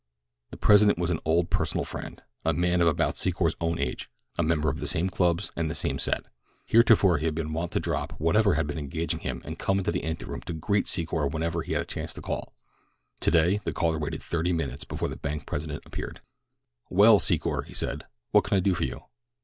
[0.49, 4.41] The president was an old personal friend, a man of about Secor's own age, a
[4.41, 6.25] member of the same clubs and the same set.
[6.65, 9.91] Heretofore he had been wont to drop whatever had been engaging him and come into
[9.91, 12.55] the anteroom to greet Secor whenever he had chanced to call.
[13.19, 16.21] Today the caller waited thirty minutes before the bank president appeared.
[16.89, 19.03] "Well, Secor," he said, "what can I do for you?"